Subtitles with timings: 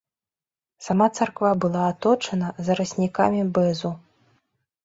[0.85, 3.93] Сама царква была аточана зараснікамі бэзу.